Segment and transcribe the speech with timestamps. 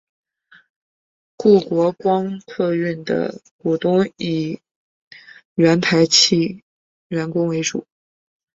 [1.37, 4.59] 故国光客运的股东以
[5.53, 6.63] 原台汽
[7.07, 7.85] 员工为主。